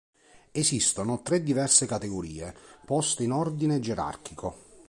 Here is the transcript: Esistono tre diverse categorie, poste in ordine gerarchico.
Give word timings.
Esistono 0.49 1.21
tre 1.21 1.43
diverse 1.43 1.85
categorie, 1.85 2.55
poste 2.85 3.21
in 3.23 3.29
ordine 3.33 3.79
gerarchico. 3.79 4.79